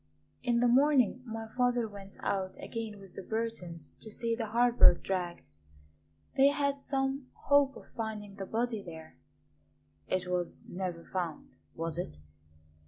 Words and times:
In 0.41 0.61
the 0.61 0.67
morning 0.67 1.21
my 1.27 1.47
father 1.55 1.87
went 1.87 2.17
out 2.23 2.57
again 2.59 2.99
with 2.99 3.13
the 3.13 3.21
Burtons 3.21 3.91
to 3.99 4.09
see 4.09 4.35
the 4.35 4.47
harbour 4.47 4.95
dragged. 4.95 5.55
They 6.35 6.47
had 6.47 6.81
some 6.81 7.27
hope 7.43 7.75
of 7.75 7.91
finding 7.95 8.33
the 8.37 8.47
body 8.47 8.81
there." 8.81 9.19
"It 10.07 10.25
was 10.27 10.63
never 10.67 11.05
found, 11.05 11.51
was 11.75 11.99
it?" 11.99 12.17